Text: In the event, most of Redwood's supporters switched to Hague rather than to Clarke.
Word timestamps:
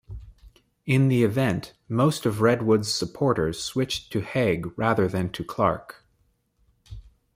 In 0.87 1.09
the 1.09 1.21
event, 1.23 1.73
most 1.87 2.25
of 2.25 2.41
Redwood's 2.41 2.91
supporters 2.91 3.63
switched 3.63 4.11
to 4.13 4.21
Hague 4.21 4.73
rather 4.75 5.07
than 5.07 5.31
to 5.33 5.43
Clarke. 5.43 6.03